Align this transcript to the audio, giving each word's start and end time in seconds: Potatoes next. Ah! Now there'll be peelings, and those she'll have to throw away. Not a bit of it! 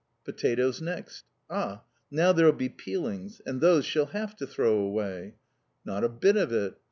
Potatoes 0.25 0.81
next. 0.81 1.25
Ah! 1.47 1.83
Now 2.09 2.31
there'll 2.31 2.53
be 2.53 2.69
peelings, 2.69 3.39
and 3.45 3.61
those 3.61 3.85
she'll 3.85 4.07
have 4.07 4.35
to 4.37 4.47
throw 4.47 4.79
away. 4.79 5.35
Not 5.85 6.03
a 6.03 6.09
bit 6.09 6.35
of 6.37 6.51
it! 6.51 6.73